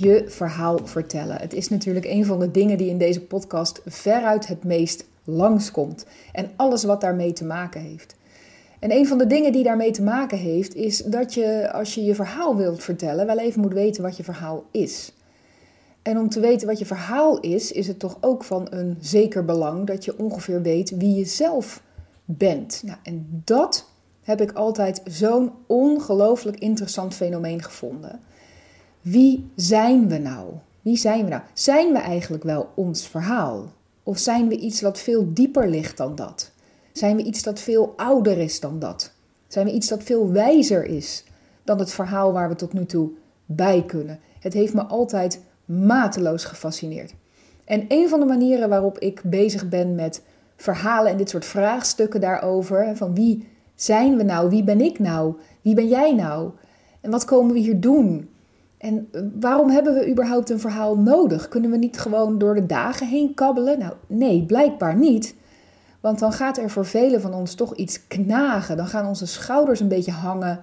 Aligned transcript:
je 0.00 0.24
verhaal 0.26 0.78
vertellen. 0.84 1.36
Het 1.36 1.52
is 1.52 1.68
natuurlijk 1.68 2.06
een 2.06 2.24
van 2.24 2.38
de 2.38 2.50
dingen 2.50 2.78
die 2.78 2.88
in 2.88 2.98
deze 2.98 3.20
podcast 3.20 3.80
veruit 3.86 4.46
het 4.46 4.64
meest 4.64 5.04
langskomt. 5.24 6.06
En 6.32 6.50
alles 6.56 6.84
wat 6.84 7.00
daarmee 7.00 7.32
te 7.32 7.44
maken 7.44 7.80
heeft. 7.80 8.16
En 8.78 8.92
een 8.92 9.06
van 9.06 9.18
de 9.18 9.26
dingen 9.26 9.52
die 9.52 9.62
daarmee 9.62 9.90
te 9.90 10.02
maken 10.02 10.38
heeft, 10.38 10.74
is 10.74 10.98
dat 10.98 11.34
je 11.34 11.72
als 11.72 11.94
je 11.94 12.04
je 12.04 12.14
verhaal 12.14 12.56
wilt 12.56 12.82
vertellen, 12.82 13.26
wel 13.26 13.38
even 13.38 13.60
moet 13.60 13.72
weten 13.72 14.02
wat 14.02 14.16
je 14.16 14.24
verhaal 14.24 14.64
is. 14.70 15.12
En 16.02 16.18
om 16.18 16.28
te 16.28 16.40
weten 16.40 16.66
wat 16.66 16.78
je 16.78 16.86
verhaal 16.86 17.40
is, 17.40 17.72
is 17.72 17.86
het 17.86 17.98
toch 17.98 18.18
ook 18.20 18.44
van 18.44 18.66
een 18.70 18.96
zeker 19.00 19.44
belang 19.44 19.86
dat 19.86 20.04
je 20.04 20.18
ongeveer 20.18 20.62
weet 20.62 20.96
wie 20.96 21.14
je 21.14 21.24
zelf 21.24 21.82
bent. 22.24 22.82
Nou, 22.84 22.98
en 23.02 23.42
dat 23.44 23.88
heb 24.22 24.40
ik 24.40 24.52
altijd 24.52 25.00
zo'n 25.04 25.52
ongelooflijk 25.66 26.58
interessant 26.58 27.14
fenomeen 27.14 27.62
gevonden. 27.62 28.20
Wie 29.00 29.50
zijn 29.54 30.08
we 30.08 30.18
nou? 30.18 30.46
Wie 30.82 30.96
zijn 30.96 31.24
we 31.24 31.30
nou? 31.30 31.42
Zijn 31.52 31.92
we 31.92 31.98
eigenlijk 31.98 32.42
wel 32.42 32.68
ons 32.74 33.08
verhaal? 33.08 33.72
Of 34.02 34.18
zijn 34.18 34.48
we 34.48 34.56
iets 34.56 34.80
wat 34.80 34.98
veel 34.98 35.32
dieper 35.32 35.68
ligt 35.68 35.96
dan 35.96 36.14
dat? 36.14 36.50
Zijn 36.92 37.16
we 37.16 37.22
iets 37.22 37.42
dat 37.42 37.60
veel 37.60 37.92
ouder 37.96 38.38
is 38.38 38.60
dan 38.60 38.78
dat? 38.78 39.12
Zijn 39.46 39.66
we 39.66 39.72
iets 39.72 39.88
dat 39.88 40.02
veel 40.02 40.32
wijzer 40.32 40.84
is 40.84 41.24
dan 41.64 41.78
het 41.78 41.92
verhaal 41.92 42.32
waar 42.32 42.48
we 42.48 42.54
tot 42.54 42.72
nu 42.72 42.86
toe 42.86 43.10
bij 43.46 43.84
kunnen? 43.86 44.18
Het 44.40 44.52
heeft 44.52 44.74
me 44.74 44.82
altijd 44.82 45.40
mateloos 45.64 46.44
gefascineerd. 46.44 47.14
En 47.64 47.84
een 47.88 48.08
van 48.08 48.20
de 48.20 48.26
manieren 48.26 48.68
waarop 48.68 48.98
ik 48.98 49.22
bezig 49.24 49.68
ben 49.68 49.94
met 49.94 50.22
verhalen 50.56 51.10
en 51.10 51.16
dit 51.16 51.30
soort 51.30 51.44
vraagstukken 51.44 52.20
daarover, 52.20 52.96
van 52.96 53.14
wie 53.14 53.48
zijn 53.74 54.16
we 54.16 54.22
nou, 54.22 54.50
wie 54.50 54.64
ben 54.64 54.80
ik 54.80 54.98
nou, 54.98 55.34
wie 55.62 55.74
ben 55.74 55.88
jij 55.88 56.14
nou 56.14 56.50
en 57.00 57.10
wat 57.10 57.24
komen 57.24 57.52
we 57.52 57.60
hier 57.60 57.80
doen? 57.80 58.28
En 58.78 59.08
eh, 59.12 59.22
waarom 59.40 59.70
hebben 59.70 59.94
we 59.94 60.10
überhaupt 60.10 60.50
een 60.50 60.60
verhaal 60.60 60.98
nodig? 60.98 61.48
Kunnen 61.48 61.70
we 61.70 61.76
niet 61.76 61.98
gewoon 61.98 62.38
door 62.38 62.54
de 62.54 62.66
dagen 62.66 63.06
heen 63.06 63.34
kabbelen? 63.34 63.78
Nou, 63.78 63.92
nee, 64.06 64.44
blijkbaar 64.44 64.96
niet. 64.96 65.34
Want 66.00 66.18
dan 66.18 66.32
gaat 66.32 66.58
er 66.58 66.70
voor 66.70 66.86
velen 66.86 67.20
van 67.20 67.34
ons 67.34 67.54
toch 67.54 67.74
iets 67.74 68.06
knagen. 68.06 68.76
Dan 68.76 68.86
gaan 68.86 69.06
onze 69.06 69.26
schouders 69.26 69.80
een 69.80 69.88
beetje 69.88 70.12
hangen. 70.12 70.60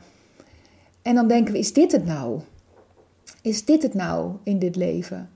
En 1.02 1.16
dan 1.16 1.27
denken 1.27 1.53
we: 1.53 1.59
is 1.59 1.73
dit 1.73 1.91
het 1.91 2.05
nou? 2.05 2.39
Is 3.41 3.66
dit 3.66 3.83
het 3.83 3.93
nou 3.93 4.36
in 4.43 4.59
dit 4.59 4.75
leven? 4.75 5.30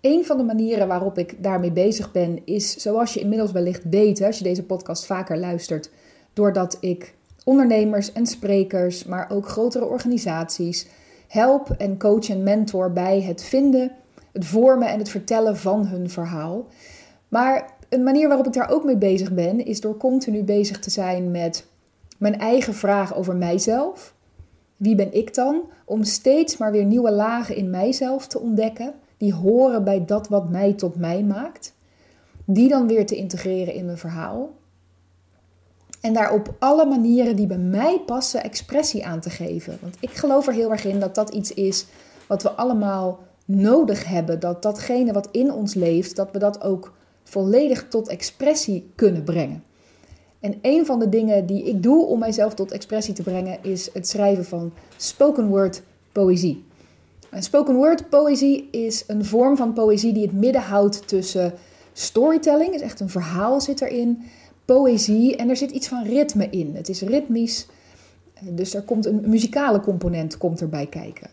Een 0.00 0.24
van 0.24 0.36
de 0.36 0.42
manieren 0.42 0.88
waarop 0.88 1.18
ik 1.18 1.42
daarmee 1.42 1.72
bezig 1.72 2.12
ben, 2.12 2.46
is 2.46 2.76
zoals 2.76 3.14
je 3.14 3.20
inmiddels 3.20 3.52
wellicht 3.52 3.84
weet, 3.90 4.22
als 4.22 4.38
je 4.38 4.44
deze 4.44 4.64
podcast 4.64 5.06
vaker 5.06 5.38
luistert, 5.38 5.90
doordat 6.32 6.76
ik 6.80 7.14
ondernemers 7.44 8.12
en 8.12 8.26
sprekers, 8.26 9.04
maar 9.04 9.30
ook 9.30 9.48
grotere 9.48 9.84
organisaties 9.84 10.86
help 11.28 11.70
en 11.70 11.98
coach 11.98 12.28
en 12.28 12.42
mentor 12.42 12.92
bij 12.92 13.22
het 13.22 13.44
vinden, 13.44 13.92
het 14.32 14.46
vormen 14.46 14.88
en 14.88 14.98
het 14.98 15.08
vertellen 15.08 15.56
van 15.56 15.86
hun 15.86 16.10
verhaal. 16.10 16.66
Maar 17.28 17.72
een 17.88 18.02
manier 18.02 18.28
waarop 18.28 18.46
ik 18.46 18.52
daar 18.52 18.70
ook 18.70 18.84
mee 18.84 18.96
bezig 18.96 19.32
ben, 19.32 19.64
is 19.64 19.80
door 19.80 19.96
continu 19.96 20.42
bezig 20.42 20.78
te 20.78 20.90
zijn 20.90 21.30
met 21.30 21.66
mijn 22.18 22.38
eigen 22.38 22.74
vraag 22.74 23.14
over 23.14 23.36
mijzelf. 23.36 24.14
Wie 24.76 24.94
ben 24.94 25.14
ik 25.14 25.34
dan? 25.34 25.62
Om 25.84 26.04
steeds 26.04 26.56
maar 26.56 26.72
weer 26.72 26.84
nieuwe 26.84 27.12
lagen 27.12 27.56
in 27.56 27.70
mijzelf 27.70 28.26
te 28.26 28.40
ontdekken, 28.40 28.94
die 29.16 29.34
horen 29.34 29.84
bij 29.84 30.04
dat 30.04 30.28
wat 30.28 30.50
mij 30.50 30.72
tot 30.72 30.96
mij 30.96 31.22
maakt. 31.22 31.74
Die 32.44 32.68
dan 32.68 32.86
weer 32.86 33.06
te 33.06 33.16
integreren 33.16 33.74
in 33.74 33.84
mijn 33.84 33.98
verhaal. 33.98 34.50
En 36.04 36.12
daar 36.12 36.32
op 36.32 36.54
alle 36.58 36.86
manieren 36.86 37.36
die 37.36 37.46
bij 37.46 37.58
mij 37.58 38.00
passen 38.06 38.42
expressie 38.42 39.06
aan 39.06 39.20
te 39.20 39.30
geven. 39.30 39.78
Want 39.80 39.96
ik 40.00 40.10
geloof 40.10 40.46
er 40.46 40.52
heel 40.52 40.70
erg 40.70 40.84
in 40.84 41.00
dat 41.00 41.14
dat 41.14 41.34
iets 41.34 41.54
is 41.54 41.86
wat 42.26 42.42
we 42.42 42.50
allemaal 42.50 43.18
nodig 43.44 44.04
hebben. 44.04 44.40
Dat 44.40 44.62
datgene 44.62 45.12
wat 45.12 45.28
in 45.30 45.52
ons 45.52 45.74
leeft, 45.74 46.16
dat 46.16 46.30
we 46.32 46.38
dat 46.38 46.62
ook 46.62 46.92
volledig 47.22 47.88
tot 47.88 48.08
expressie 48.08 48.90
kunnen 48.94 49.24
brengen. 49.24 49.64
En 50.40 50.58
een 50.62 50.86
van 50.86 50.98
de 50.98 51.08
dingen 51.08 51.46
die 51.46 51.64
ik 51.64 51.82
doe 51.82 52.06
om 52.06 52.18
mijzelf 52.18 52.54
tot 52.54 52.72
expressie 52.72 53.14
te 53.14 53.22
brengen 53.22 53.58
is 53.62 53.90
het 53.92 54.08
schrijven 54.08 54.44
van 54.44 54.72
spoken 54.96 55.46
word 55.46 55.82
poëzie. 56.12 56.64
En 57.30 57.42
spoken 57.42 57.74
word 57.74 58.08
poëzie 58.08 58.68
is 58.70 59.04
een 59.06 59.24
vorm 59.24 59.56
van 59.56 59.72
poëzie 59.72 60.12
die 60.12 60.26
het 60.26 60.36
midden 60.36 60.62
houdt 60.62 61.08
tussen 61.08 61.54
storytelling, 61.92 62.74
is 62.74 62.80
echt 62.80 63.00
een 63.00 63.08
verhaal 63.08 63.60
zit 63.60 63.80
erin, 63.80 64.24
poëzie 64.64 65.36
en 65.36 65.48
er 65.48 65.56
zit 65.56 65.70
iets 65.70 65.88
van 65.88 66.04
ritme 66.04 66.50
in. 66.50 66.74
Het 66.74 66.88
is 66.88 67.02
ritmisch, 67.02 67.66
dus 68.40 68.74
er 68.74 68.82
komt 68.82 69.06
een 69.06 69.22
muzikale 69.26 69.80
component 69.80 70.38
komt 70.38 70.60
erbij 70.60 70.86
kijken. 70.86 71.30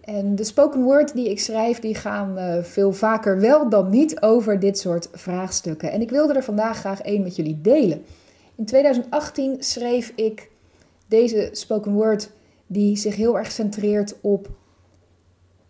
En 0.00 0.34
de 0.34 0.44
spoken 0.44 0.82
word 0.82 1.14
die 1.14 1.30
ik 1.30 1.40
schrijf, 1.40 1.78
die 1.78 1.94
gaan 1.94 2.38
uh, 2.38 2.62
veel 2.62 2.92
vaker 2.92 3.40
wel 3.40 3.68
dan 3.68 3.90
niet 3.90 4.20
over 4.20 4.60
dit 4.60 4.78
soort 4.78 5.08
vraagstukken. 5.12 5.92
En 5.92 6.00
ik 6.00 6.10
wilde 6.10 6.34
er 6.34 6.44
vandaag 6.44 6.78
graag 6.78 7.00
één 7.00 7.22
met 7.22 7.36
jullie 7.36 7.60
delen. 7.60 8.04
In 8.54 8.64
2018 8.64 9.56
schreef 9.58 10.12
ik 10.16 10.50
deze 11.06 11.48
spoken 11.52 11.92
word 11.92 12.30
die 12.66 12.96
zich 12.96 13.16
heel 13.16 13.38
erg 13.38 13.52
centreert 13.52 14.14
op 14.20 14.48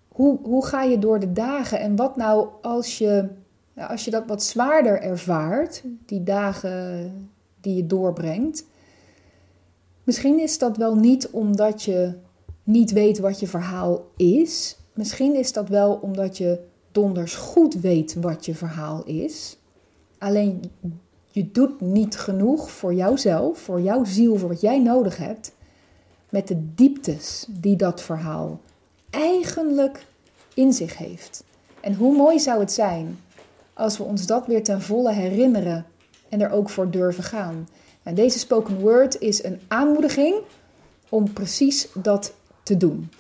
hoe, 0.09 0.39
hoe 0.43 0.67
ga 0.67 0.83
je 0.83 0.99
door 0.99 1.21
de 1.21 1.33
dagen 1.33 1.81
en 1.81 1.97
wat 1.97 2.17
nou 2.17 2.49
als 2.63 2.99
je, 2.99 3.29
als 3.77 4.05
je 4.05 4.11
dat 4.11 4.27
wat 4.27 4.43
zwaarder 4.43 5.01
ervaart, 5.01 5.83
die 6.07 6.23
dagen 6.23 7.31
die 7.61 7.77
je 7.77 7.87
doorbrengt. 7.87 8.65
Misschien 10.05 10.39
is 10.39 10.59
dat 10.59 10.77
wel 10.77 10.95
niet 10.97 11.31
omdat 11.31 11.83
je 11.83 12.15
niet 12.63 12.93
weet 12.93 13.19
wat 13.19 13.41
je 13.41 13.47
verhaal 13.47 14.11
is. 14.17 14.77
Misschien 14.93 15.35
is 15.35 15.53
dat 15.53 15.69
wel 15.69 15.95
omdat 15.95 16.39
je 16.39 16.61
donders 16.91 17.35
goed 17.35 17.75
weet 17.75 18.15
wat 18.15 18.47
je 18.47 18.55
verhaal 18.55 19.05
is. 19.05 19.57
Alleen 20.19 20.63
je 21.31 21.51
doet 21.51 21.81
niet 21.81 22.17
genoeg 22.17 22.71
voor 22.71 22.95
jouzelf, 22.95 23.59
voor 23.59 23.81
jouw 23.81 24.05
ziel, 24.05 24.37
voor 24.37 24.49
wat 24.49 24.61
jij 24.61 24.79
nodig 24.79 25.17
hebt. 25.17 25.53
Met 26.29 26.49
de 26.49 26.75
dieptes 26.75 27.47
die 27.49 27.77
dat 27.77 28.03
verhaal 28.03 28.61
eigenlijk 29.11 30.07
in 30.55 30.73
zich 30.73 30.99
heeft. 30.99 31.45
En 31.81 31.95
hoe 31.95 32.17
mooi 32.17 32.39
zou 32.39 32.61
het 32.61 32.73
zijn 32.73 33.19
als 33.75 33.99
we 33.99 34.05
ons 34.05 34.27
dat 34.27 34.47
weer 34.47 34.63
ten 34.63 34.83
volle 34.83 35.13
herinneren 35.13 35.87
en 36.29 36.41
er 36.41 36.51
ook 36.51 36.71
voor 36.71 36.91
durven 36.91 37.25
gaan. 37.25 37.69
En 38.03 38.15
deze 38.15 38.39
spoken 38.39 38.79
word 38.79 39.21
is 39.21 39.45
een 39.45 39.61
aanmoediging 39.69 40.35
om 41.09 41.33
precies 41.33 41.89
dat 41.95 42.35
te 42.63 42.77
doen. 42.77 43.11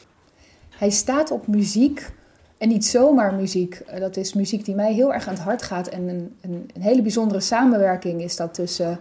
Hij 0.71 0.91
staat 0.91 1.31
op 1.31 1.47
muziek 1.47 2.13
en 2.59 2.69
niet 2.69 2.87
zomaar 2.87 3.35
muziek. 3.35 3.75
Eh, 3.75 4.01
dat 4.01 4.17
is 4.17 4.35
muziek 4.35 4.65
die 4.65 4.75
mij 4.75 4.93
heel 4.93 5.13
erg 5.13 5.29
aan 5.29 5.35
het 5.35 5.43
hart 5.43 5.63
gaat. 5.63 5.89
En 5.89 6.09
een, 6.09 6.37
een, 6.75 6.83
hele 6.83 7.03
bijzondere 7.03 7.41
samenwerking 7.41 8.23
is 8.23 8.37
dat 8.37 8.55
tussen 8.55 8.99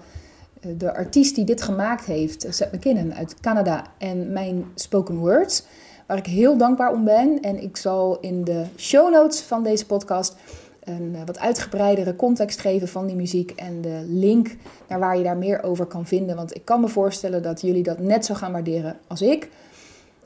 eh, 0.61 0.71
de 0.77 0.93
artiest 0.93 1.35
die 1.35 1.45
dit 1.45 1.61
gemaakt 1.61 2.05
heeft, 2.05 2.45
Seth 2.49 2.73
McKinnon 2.73 3.13
uit 3.13 3.39
Canada, 3.39 3.83
en 3.97 4.31
mijn 4.31 4.65
spoken 4.75 5.15
words. 5.15 5.63
Waar 6.07 6.17
ik 6.17 6.25
heel 6.25 6.57
dankbaar 6.57 6.93
om 6.93 7.03
ben. 7.03 7.41
En 7.41 7.63
ik 7.63 7.77
zal 7.77 8.19
in 8.19 8.43
de 8.43 8.65
show 8.77 9.11
notes 9.11 9.41
van 9.41 9.63
deze 9.63 9.85
podcast 9.85 10.35
een 10.83 11.15
eh, 11.15 11.21
wat 11.25 11.39
uitgebreidere 11.39 12.15
context 12.15 12.59
geven 12.59 12.87
van 12.87 13.07
die 13.07 13.15
muziek 13.15 13.51
en 13.51 13.81
de 13.81 14.03
link 14.07 14.55
naar 14.87 14.99
waar 14.99 15.17
je 15.17 15.23
daar 15.23 15.37
meer 15.37 15.63
over 15.63 15.85
kan 15.85 16.05
vinden. 16.05 16.35
Want 16.35 16.55
ik 16.55 16.65
kan 16.65 16.81
me 16.81 16.87
voorstellen 16.87 17.43
dat 17.43 17.61
jullie 17.61 17.83
dat 17.83 17.99
net 17.99 18.25
zo 18.25 18.33
gaan 18.33 18.51
waarderen 18.51 18.97
als 19.07 19.21
ik. 19.21 19.49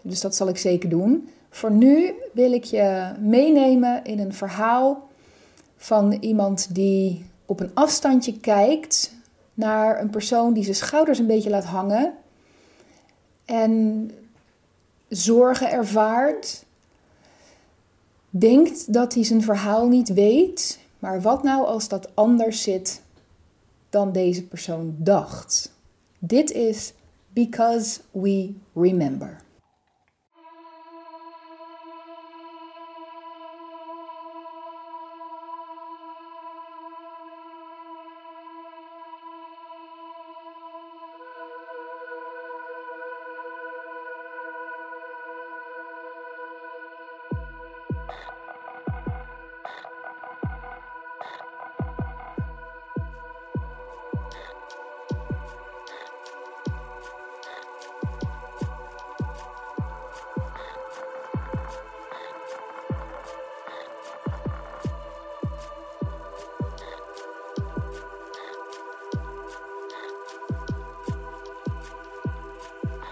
Dus 0.01 0.21
dat 0.21 0.35
zal 0.35 0.47
ik 0.47 0.57
zeker 0.57 0.89
doen. 0.89 1.29
Voor 1.49 1.71
nu 1.71 2.13
wil 2.31 2.51
ik 2.51 2.63
je 2.63 3.11
meenemen 3.19 4.03
in 4.03 4.19
een 4.19 4.33
verhaal 4.33 5.07
van 5.77 6.11
iemand 6.11 6.75
die 6.75 7.25
op 7.45 7.59
een 7.59 7.71
afstandje 7.73 8.39
kijkt 8.39 9.15
naar 9.53 10.01
een 10.01 10.09
persoon 10.09 10.53
die 10.53 10.63
zijn 10.63 10.75
schouders 10.75 11.19
een 11.19 11.27
beetje 11.27 11.49
laat 11.49 11.65
hangen 11.65 12.13
en 13.45 14.11
zorgen 15.07 15.71
ervaart, 15.71 16.65
denkt 18.39 18.93
dat 18.93 19.13
hij 19.13 19.23
zijn 19.23 19.41
verhaal 19.41 19.87
niet 19.87 20.13
weet, 20.13 20.79
maar 20.99 21.21
wat 21.21 21.43
nou 21.43 21.65
als 21.65 21.87
dat 21.87 22.15
anders 22.15 22.61
zit 22.61 23.01
dan 23.89 24.11
deze 24.11 24.43
persoon 24.43 24.95
dacht? 24.97 25.73
Dit 26.19 26.51
is 26.51 26.93
Because 27.33 27.99
We 28.11 28.53
Remember. 28.73 29.45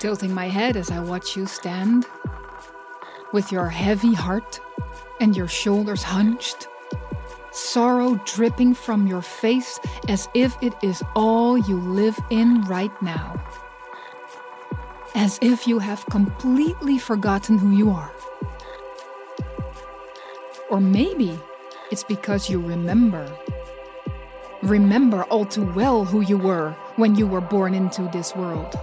Tilting 0.05 0.35
my 0.35 0.47
head 0.47 0.77
as 0.77 0.91
I 0.91 0.99
watch 0.99 1.35
you 1.35 1.47
stand, 1.47 2.05
with 3.33 3.51
your 3.51 3.69
heavy 3.69 4.13
heart 4.13 4.59
and 5.19 5.35
your 5.35 5.47
shoulders 5.47 6.03
hunched, 6.03 6.67
sorrow 7.51 8.13
dripping 8.23 8.75
from 8.75 9.07
your 9.07 9.23
face 9.23 9.79
as 10.07 10.29
if 10.35 10.55
it 10.61 10.75
is 10.83 11.01
all 11.15 11.57
you 11.57 11.79
live 11.79 12.19
in 12.29 12.61
right 12.65 12.91
now. 13.01 13.43
As 15.15 15.39
if 15.41 15.65
you 15.65 15.79
have 15.79 16.05
completely 16.05 16.99
forgotten 16.99 17.57
who 17.57 17.71
you 17.71 17.89
are. 17.89 18.13
Or 20.69 20.79
maybe 20.79 21.39
it's 21.89 22.03
because 22.03 22.47
you 22.47 22.59
remember. 22.61 23.25
Remember 24.61 25.23
all 25.31 25.45
too 25.45 25.65
well 25.73 26.05
who 26.05 26.21
you 26.21 26.37
were 26.37 26.75
when 26.95 27.15
you 27.15 27.25
were 27.25 27.41
born 27.41 27.73
into 27.73 28.03
this 28.13 28.35
world. 28.35 28.77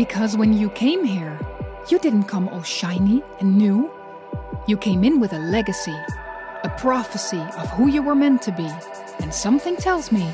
Because 0.00 0.34
when 0.34 0.54
you 0.54 0.70
came 0.70 1.04
here, 1.04 1.38
you 1.90 1.98
didn't 1.98 2.22
come 2.22 2.48
all 2.48 2.62
shiny 2.62 3.22
and 3.38 3.58
new. 3.58 3.92
You 4.66 4.78
came 4.78 5.04
in 5.04 5.20
with 5.20 5.34
a 5.34 5.38
legacy, 5.38 5.94
a 6.64 6.70
prophecy 6.78 7.44
of 7.58 7.68
who 7.72 7.86
you 7.86 8.02
were 8.02 8.14
meant 8.14 8.40
to 8.48 8.52
be, 8.52 8.70
and 9.18 9.34
something 9.34 9.76
tells 9.76 10.10
me 10.10 10.24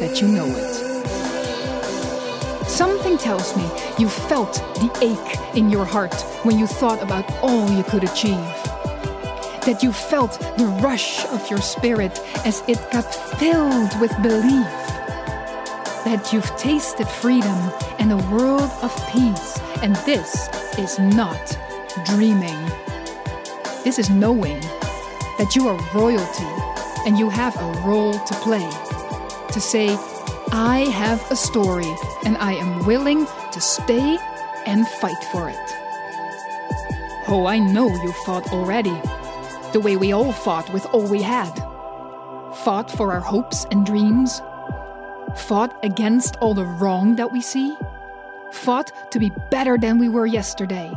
that 0.00 0.20
you 0.20 0.26
know 0.26 0.46
it. 0.48 0.74
Something 2.66 3.16
tells 3.16 3.56
me 3.56 3.62
you 3.96 4.08
felt 4.08 4.54
the 4.82 4.90
ache 5.00 5.56
in 5.56 5.70
your 5.70 5.84
heart 5.84 6.20
when 6.42 6.58
you 6.58 6.66
thought 6.66 7.00
about 7.00 7.32
all 7.44 7.70
you 7.70 7.84
could 7.84 8.02
achieve. 8.02 8.50
That 9.66 9.84
you 9.84 9.92
felt 9.92 10.40
the 10.58 10.66
rush 10.82 11.24
of 11.26 11.48
your 11.48 11.62
spirit 11.62 12.18
as 12.44 12.64
it 12.66 12.80
got 12.90 13.14
filled 13.38 14.00
with 14.00 14.10
belief. 14.20 14.93
That 16.04 16.32
you've 16.32 16.56
tasted 16.56 17.08
freedom 17.08 17.58
and 17.98 18.12
a 18.12 18.16
world 18.30 18.70
of 18.82 18.94
peace, 19.08 19.58
and 19.82 19.96
this 20.04 20.48
is 20.78 20.98
not 20.98 21.58
dreaming. 22.04 22.58
This 23.84 23.98
is 23.98 24.10
knowing 24.10 24.60
that 25.38 25.56
you 25.56 25.68
are 25.68 25.78
royalty 25.94 26.52
and 27.06 27.18
you 27.18 27.30
have 27.30 27.56
a 27.56 27.72
role 27.86 28.18
to 28.18 28.34
play. 28.34 28.68
To 29.52 29.60
say, 29.60 29.96
I 30.52 30.86
have 30.92 31.20
a 31.30 31.36
story 31.36 31.92
and 32.24 32.36
I 32.36 32.52
am 32.52 32.84
willing 32.84 33.26
to 33.52 33.60
stay 33.60 34.18
and 34.66 34.86
fight 34.86 35.22
for 35.32 35.48
it. 35.48 35.56
Oh, 37.26 37.46
I 37.46 37.58
know 37.58 37.88
you 37.88 38.12
fought 38.24 38.52
already. 38.52 39.00
The 39.72 39.80
way 39.80 39.96
we 39.96 40.12
all 40.12 40.32
fought 40.32 40.72
with 40.72 40.84
all 40.92 41.06
we 41.08 41.22
had. 41.22 41.52
Fought 42.64 42.90
for 42.90 43.12
our 43.12 43.20
hopes 43.20 43.64
and 43.70 43.86
dreams. 43.86 44.40
Fought 45.36 45.76
against 45.84 46.36
all 46.36 46.54
the 46.54 46.64
wrong 46.64 47.16
that 47.16 47.32
we 47.32 47.40
see. 47.40 47.76
Fought 48.52 48.92
to 49.12 49.18
be 49.18 49.32
better 49.50 49.76
than 49.76 49.98
we 49.98 50.08
were 50.08 50.26
yesterday. 50.26 50.92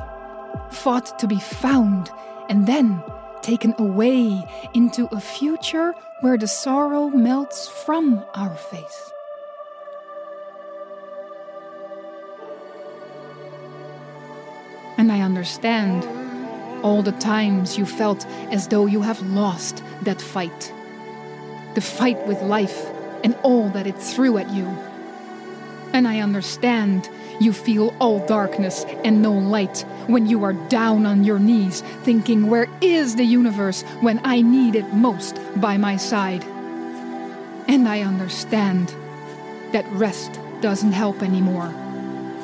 Fought 0.70 1.20
to 1.20 1.28
be 1.28 1.40
found 1.40 2.12
and 2.50 2.68
then 2.68 3.04
taken 3.42 3.74
away 3.78 4.46
into 4.74 5.08
a 5.12 5.20
future 5.20 5.94
where 6.22 6.38
the 6.38 6.48
sorrow 6.48 7.10
melts 7.10 7.68
from 7.68 8.24
our 8.34 8.56
face. 8.56 9.12
And 14.98 15.12
I 15.12 15.22
understand 15.22 16.06
all 16.84 17.02
the 17.02 17.12
times 17.14 17.78
you 17.78 17.86
felt 17.86 18.26
as 18.52 18.68
though 18.68 18.86
you 18.86 19.02
have 19.02 19.22
lost 19.22 19.84
that 20.04 20.22
fight. 20.22 20.74
The 21.76 21.82
fight 21.82 22.26
with 22.28 22.42
life 22.42 22.86
and 23.24 23.36
all 23.44 23.70
that 23.70 23.88
it 23.88 23.98
threw 23.98 24.38
at 24.38 24.50
you. 24.52 24.66
And 25.94 26.08
I 26.08 26.20
understand 26.20 27.10
you 27.40 27.54
feel 27.54 27.96
all 28.00 28.26
darkness 28.26 28.86
and 29.04 29.22
no 29.22 29.32
light 29.32 29.86
when 30.08 30.26
you 30.28 30.44
are 30.44 30.54
down 30.54 31.06
on 31.06 31.24
your 31.24 31.40
knees, 31.40 31.82
thinking, 32.04 32.48
Where 32.48 32.68
is 32.82 33.16
the 33.16 33.24
universe 33.24 33.84
when 34.02 34.20
I 34.24 34.42
need 34.42 34.76
it 34.76 34.94
most 34.94 35.40
by 35.56 35.78
my 35.78 35.98
side? 35.98 36.44
And 37.68 37.88
I 37.88 38.02
understand 38.02 38.94
that 39.72 39.86
rest 39.92 40.40
doesn't 40.62 40.94
help 40.94 41.22
anymore 41.22 41.70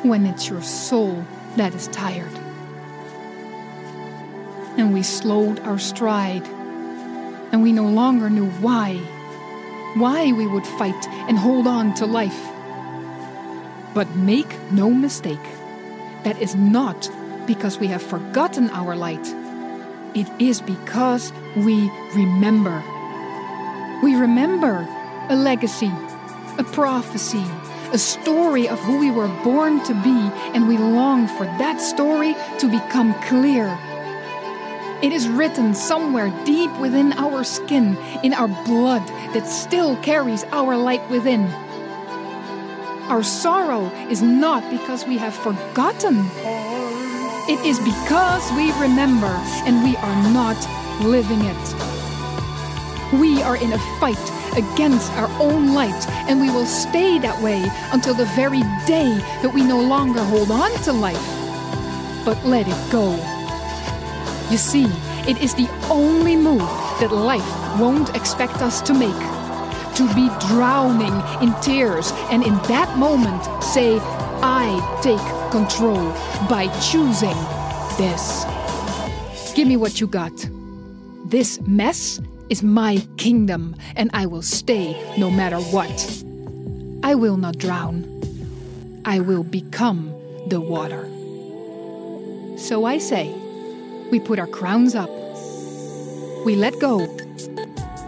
when 0.03 0.25
it's 0.25 0.49
your 0.49 0.61
soul 0.61 1.25
that 1.55 1.73
is 1.73 1.87
tired. 1.87 2.31
And 4.77 4.93
we 4.93 5.03
slowed 5.03 5.59
our 5.61 5.79
stride, 5.79 6.45
and 7.51 7.61
we 7.63 7.71
no 7.71 7.87
longer 7.87 8.29
knew 8.29 8.49
why. 8.49 8.99
Why 9.95 10.31
we 10.31 10.47
would 10.47 10.65
fight 10.65 11.07
and 11.27 11.37
hold 11.37 11.67
on 11.67 11.93
to 11.95 12.05
life 12.05 12.53
but 13.93 14.15
make 14.15 14.59
no 14.71 14.89
mistake, 14.89 15.43
that 16.23 16.41
is 16.41 16.55
not 16.55 17.09
because 17.45 17.77
we 17.77 17.87
have 17.87 18.01
forgotten 18.01 18.69
our 18.71 18.95
light. 18.95 19.25
It 20.15 20.27
is 20.39 20.61
because 20.61 21.31
we 21.55 21.91
remember. 22.15 22.83
We 24.01 24.15
remember 24.15 24.87
a 25.29 25.35
legacy, 25.35 25.91
a 26.57 26.63
prophecy, 26.63 27.45
a 27.91 27.97
story 27.97 28.67
of 28.67 28.79
who 28.79 28.97
we 28.99 29.11
were 29.11 29.27
born 29.43 29.83
to 29.85 29.93
be, 29.93 30.19
and 30.53 30.67
we 30.67 30.77
long 30.77 31.27
for 31.27 31.45
that 31.45 31.79
story 31.79 32.35
to 32.59 32.69
become 32.69 33.13
clear. 33.21 33.67
It 35.03 35.11
is 35.11 35.27
written 35.27 35.73
somewhere 35.75 36.31
deep 36.45 36.71
within 36.79 37.11
our 37.13 37.43
skin, 37.43 37.97
in 38.23 38.33
our 38.33 38.47
blood 38.47 39.05
that 39.33 39.45
still 39.49 39.97
carries 39.97 40.45
our 40.45 40.77
light 40.77 41.03
within. 41.09 41.43
Our 43.11 43.21
sorrow 43.21 43.87
is 44.09 44.21
not 44.21 44.63
because 44.71 45.05
we 45.05 45.17
have 45.17 45.33
forgotten. 45.33 46.25
It 47.49 47.59
is 47.65 47.79
because 47.79 48.49
we 48.53 48.71
remember 48.79 49.35
and 49.67 49.83
we 49.83 49.97
are 49.97 50.31
not 50.31 50.55
living 51.01 51.41
it. 51.41 53.19
We 53.19 53.43
are 53.43 53.57
in 53.57 53.73
a 53.73 53.79
fight 53.99 54.31
against 54.55 55.11
our 55.19 55.29
own 55.41 55.73
light, 55.73 56.07
and 56.29 56.39
we 56.39 56.49
will 56.49 56.65
stay 56.65 57.19
that 57.19 57.43
way 57.43 57.61
until 57.91 58.13
the 58.13 58.31
very 58.37 58.61
day 58.87 59.17
that 59.41 59.51
we 59.53 59.65
no 59.65 59.81
longer 59.81 60.23
hold 60.23 60.49
on 60.49 60.71
to 60.83 60.93
life, 60.93 61.27
but 62.23 62.41
let 62.45 62.69
it 62.69 62.89
go. 62.91 63.42
You 64.51 64.57
see, 64.57 64.85
it 65.27 65.41
is 65.41 65.53
the 65.55 65.69
only 65.89 66.35
move 66.35 66.69
that 66.99 67.11
life 67.11 67.79
won't 67.79 68.15
expect 68.15 68.61
us 68.61 68.81
to 68.83 68.93
make 68.93 69.43
to 69.95 70.11
be 70.15 70.27
drowning 70.47 71.13
in 71.41 71.53
tears, 71.61 72.11
and 72.31 72.43
in 72.43 72.55
that 72.63 72.97
moment 72.97 73.43
say, 73.63 73.99
I 74.41 74.99
take 75.03 75.21
control 75.51 76.11
by 76.49 76.67
choosing 76.81 77.37
this. 77.97 78.43
Give 79.53 79.67
me 79.67 79.77
what 79.77 80.01
you 80.01 80.07
got. 80.07 80.33
This 81.25 81.61
mess 81.61 82.19
is 82.49 82.63
my 82.63 83.05
kingdom, 83.17 83.75
and 83.95 84.09
I 84.13 84.25
will 84.25 84.41
stay 84.41 84.99
no 85.17 85.29
matter 85.29 85.59
what. 85.59 86.23
I 87.03 87.13
will 87.13 87.37
not 87.37 87.57
drown. 87.59 88.09
I 89.05 89.19
will 89.19 89.43
become 89.43 90.11
the 90.47 90.59
water. 90.59 91.07
So 92.57 92.85
I 92.85 92.97
say, 92.97 93.31
we 94.13 94.19
put 94.19 94.37
our 94.37 94.45
crowns 94.45 94.93
up, 94.93 95.09
we 96.45 96.55
let 96.55 96.79
go, 96.79 96.99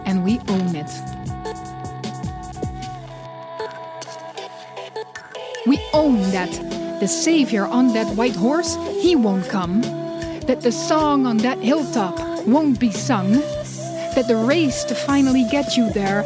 and 0.06 0.22
we 0.22 0.38
own 0.46 0.76
it. 0.76 0.88
We 5.66 5.80
own 5.92 6.20
that 6.30 6.52
the 7.00 7.08
Savior 7.08 7.64
on 7.66 7.92
that 7.94 8.06
white 8.14 8.36
horse, 8.36 8.76
he 9.02 9.16
won't 9.16 9.48
come. 9.48 9.80
That 10.46 10.60
the 10.60 10.70
song 10.70 11.26
on 11.26 11.38
that 11.38 11.58
hilltop 11.58 12.46
won't 12.46 12.78
be 12.78 12.92
sung. 12.92 13.32
That 14.14 14.26
the 14.28 14.36
race 14.36 14.84
to 14.84 14.94
finally 14.94 15.44
get 15.50 15.76
you 15.76 15.92
there, 15.92 16.22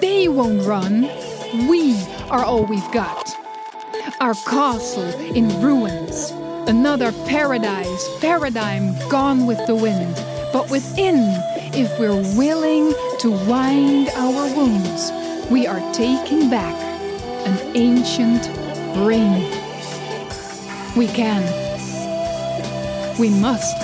they 0.00 0.28
won't 0.28 0.64
run. 0.64 1.10
We 1.66 2.00
are 2.30 2.44
all 2.44 2.64
we've 2.64 2.92
got. 2.92 3.28
Our 4.20 4.34
castle 4.34 5.10
in 5.34 5.48
ruins. 5.60 6.35
Another 6.68 7.12
paradise, 7.28 8.08
paradigm 8.20 8.96
gone 9.08 9.46
with 9.46 9.64
the 9.68 9.74
wind. 9.74 10.14
But 10.52 10.68
within, 10.68 11.16
if 11.72 11.96
we're 12.00 12.22
willing 12.36 12.92
to 13.20 13.30
wind 13.48 14.08
our 14.16 14.56
wounds, 14.56 15.12
we 15.48 15.68
are 15.68 15.80
taking 15.92 16.50
back 16.50 16.74
an 17.46 17.76
ancient 17.76 18.46
brain. 18.94 19.48
We 20.96 21.06
can. 21.06 21.42
We 23.16 23.28
must. 23.28 23.76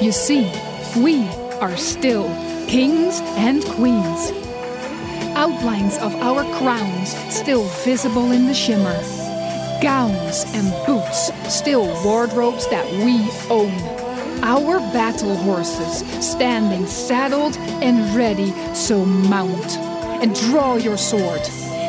You 0.00 0.12
see, 0.12 0.50
we 0.96 1.28
are 1.60 1.76
still 1.76 2.24
kings 2.68 3.20
and 3.36 3.62
queens. 3.64 4.32
Outlines 5.36 5.98
of 5.98 6.14
our 6.16 6.42
crowns 6.58 7.10
still 7.28 7.64
visible 7.84 8.32
in 8.32 8.46
the 8.46 8.54
shimmer. 8.54 9.23
Gowns 9.84 10.44
and 10.54 10.86
boots, 10.86 11.30
still 11.54 11.84
wardrobes 12.02 12.66
that 12.70 12.90
we 13.04 13.28
own. 13.50 13.70
Our 14.42 14.78
battle 14.94 15.36
horses 15.36 15.98
standing 16.26 16.86
saddled 16.86 17.54
and 17.82 18.16
ready, 18.16 18.50
so 18.74 19.04
mount 19.04 19.76
and 20.22 20.34
draw 20.34 20.76
your 20.76 20.96
sword 20.96 21.42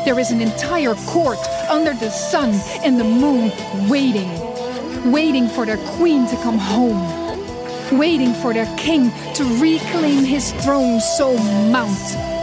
There 0.04 0.20
is 0.20 0.32
an 0.32 0.42
entire 0.42 0.96
court 1.08 1.40
under 1.70 1.94
the 1.94 2.10
sun 2.10 2.52
and 2.84 3.00
the 3.00 3.06
moon 3.06 3.50
waiting, 3.90 4.30
waiting 5.10 5.48
for 5.48 5.66
their 5.66 5.80
queen 5.96 6.28
to 6.28 6.36
come 6.44 6.58
home, 6.58 7.98
waiting 7.98 8.34
for 8.34 8.54
their 8.54 8.68
king 8.76 9.10
to 9.36 9.44
reclaim 9.62 10.26
his 10.26 10.52
throne. 10.66 11.00
So 11.00 11.38
mount 11.72 12.35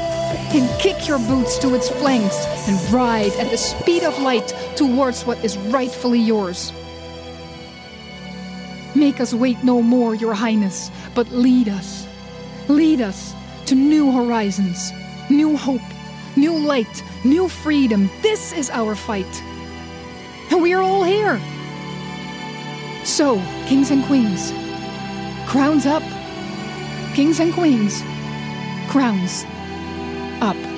and 0.55 0.69
kick 0.81 1.09
your 1.09 1.19
boots 1.19 1.59
to 1.59 1.75
its 1.75 1.89
flanks 1.89 2.47
and 2.69 2.93
ride 2.93 3.33
at 3.33 3.51
the 3.51 3.57
speed 3.57 4.03
of 4.03 4.19
light 4.21 4.55
towards 4.77 5.25
what 5.25 5.43
is 5.45 5.57
rightfully 5.59 6.21
yours. 6.21 6.73
Make 8.95 9.21
us 9.21 9.33
wait 9.33 9.63
no 9.65 9.81
more, 9.81 10.15
Your 10.15 10.35
Highness, 10.35 10.91
but 11.15 11.31
lead 11.31 11.69
us. 11.69 12.07
Lead 12.69 13.01
us 13.01 13.35
to 13.67 13.75
new 13.75 14.13
horizons, 14.13 14.93
new 15.31 15.57
hope, 15.57 15.81
new 16.37 16.59
light, 16.59 17.03
new 17.25 17.49
freedom. 17.49 18.11
This 18.21 18.53
is 18.53 18.69
our 18.71 18.95
fight. 18.95 19.43
And 20.51 20.61
we 20.61 20.75
are 20.75 20.83
all 20.83 21.05
here. 21.05 21.41
So, 23.05 23.37
kings 23.67 23.91
and 23.91 24.05
queens, 24.05 24.53
crowns 25.49 25.87
up. 25.87 26.03
Kings 27.15 27.41
and 27.41 27.53
queens, 27.53 28.03
crowns 28.89 29.45
up. 30.43 30.72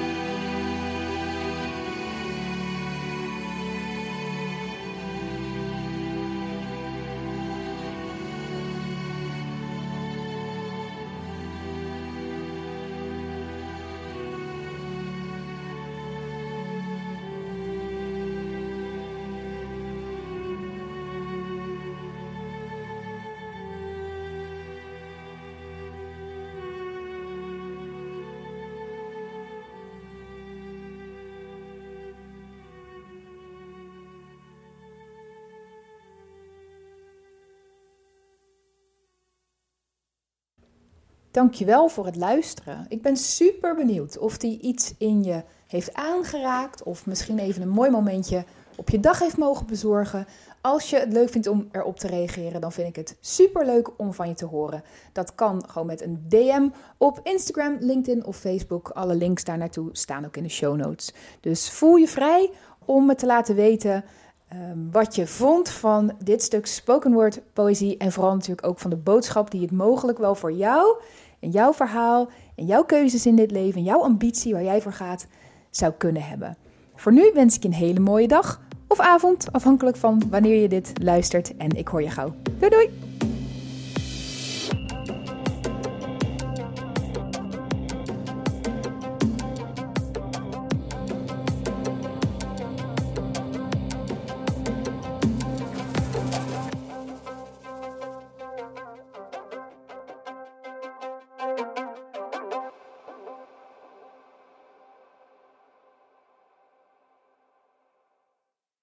Dankjewel 41.35 41.89
voor 41.89 42.07
het 42.07 42.17
luisteren. 42.17 42.87
Ik 42.89 43.03
ben 43.03 43.17
super 43.17 43.75
benieuwd 43.75 44.19
of 44.19 44.39
die 44.39 44.61
iets 44.61 44.95
in 44.99 45.23
je 45.23 45.43
heeft 45.67 45.95
aangeraakt 45.95 46.83
of 46.83 47.07
misschien 47.07 47.39
even 47.39 47.63
een 47.63 47.69
mooi 47.69 47.91
momentje 47.91 48.45
op 48.77 48.91
je 48.91 49.01
dag 49.01 49.19
heeft 49.19 49.37
mogen 49.37 49.67
bezorgen. 49.67 50.27
Als 50.61 50.91
je 50.91 50.99
het 50.99 51.13
leuk 51.13 51.29
vindt 51.29 51.47
om 51.47 51.69
erop 51.73 51.99
te 51.99 52.07
reageren, 52.07 52.61
dan 52.61 52.73
vind 52.73 52.89
ik 52.89 52.97
het 52.97 53.17
super 53.21 53.65
leuk 53.65 53.91
om 53.97 54.13
van 54.13 54.29
je 54.29 54.35
te 54.35 54.47
horen. 54.47 54.83
Dat 55.13 55.35
kan 55.35 55.65
gewoon 55.69 55.87
met 55.87 56.03
een 56.03 56.25
DM 56.29 56.69
op 56.99 57.21
Instagram, 57.23 57.77
LinkedIn 57.81 58.27
of 58.27 58.37
Facebook. 58.37 58.89
Alle 58.89 59.15
links 59.15 59.45
daar 59.45 59.59
naartoe 59.59 59.89
staan 59.93 60.25
ook 60.25 60.37
in 60.37 60.43
de 60.43 60.49
show 60.49 60.77
notes. 60.77 61.15
Dus 61.41 61.71
voel 61.71 61.97
je 61.97 62.09
vrij 62.09 62.51
om 62.85 63.07
me 63.07 63.15
te 63.15 63.27
laten 63.27 63.55
weten 63.55 64.05
ehm, 64.49 64.91
wat 64.91 65.15
je 65.15 65.27
vond 65.27 65.69
van 65.69 66.13
dit 66.25 66.43
stuk 66.43 66.67
spoken 66.67 67.13
word 67.13 67.41
poëzie. 67.53 67.97
En 67.97 68.13
vooral 68.13 68.35
natuurlijk 68.35 68.67
ook 68.67 68.79
van 68.79 68.91
de 68.91 68.97
boodschap 68.97 69.51
die 69.51 69.61
het 69.61 69.73
mogelijk 69.73 70.19
wel 70.19 70.35
voor 70.35 70.53
jou 70.53 70.97
en 71.45 71.51
jouw 71.51 71.73
verhaal 71.73 72.29
en 72.57 72.67
jouw 72.67 72.85
keuzes 72.85 73.27
in 73.27 73.37
dit 73.37 73.51
leven, 73.51 73.79
en 73.79 73.85
jouw 73.85 74.03
ambitie 74.03 74.53
waar 74.53 74.65
jij 74.65 74.81
voor 74.81 74.93
gaat, 74.93 75.27
zou 75.71 75.93
kunnen 75.99 76.23
hebben. 76.23 76.57
Voor 76.95 77.13
nu 77.13 77.31
wens 77.35 77.57
ik 77.57 77.63
je 77.63 77.69
een 77.69 77.75
hele 77.75 78.01
mooie 78.01 78.29
dag 78.29 78.61
of 78.89 79.01
avond, 79.01 79.53
afhankelijk 79.53 79.97
van 79.97 80.23
wanneer 80.31 80.63
je 80.63 80.69
dit 80.69 80.93
luistert. 81.03 81.57
En 81.57 81.71
ik 81.71 81.89
hoor 81.89 82.03
je 82.03 82.11
gauw. 82.11 82.35
Doei 82.59 82.71
doei! 82.71 82.89